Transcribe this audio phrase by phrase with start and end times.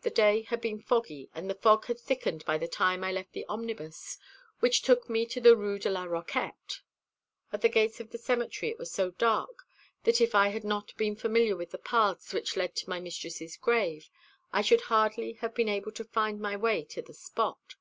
[0.00, 3.34] The day had been foggy, and the fog had thickened by the time I left
[3.34, 4.18] the omnibus,
[4.58, 6.80] which took me to the Rue de la Roquette.
[7.52, 9.64] At the gates of the cemetery it was so dark
[10.02, 13.56] that if I had not been familiar with the paths which led to my mistress's
[13.56, 14.10] grave,
[14.52, 17.76] I should hardly have been able to find my way to the spot.